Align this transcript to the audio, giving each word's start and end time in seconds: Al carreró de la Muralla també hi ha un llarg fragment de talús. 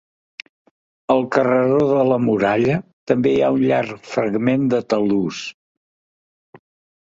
Al 1.15 1.19
carreró 1.35 1.81
de 1.91 1.99
la 2.11 2.17
Muralla 2.27 2.77
també 3.11 3.35
hi 3.35 3.43
ha 3.43 3.51
un 3.59 3.67
llarg 3.73 4.09
fragment 4.15 4.67
de 4.73 4.81
talús. 4.95 5.43